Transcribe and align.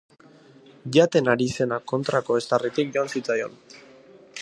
Jaten 0.97 1.29
ari 1.35 1.47
zena 1.57 1.79
kontrako 1.93 2.41
eztarritik 2.43 2.93
joan 2.97 3.15
zitzaion. 3.17 3.59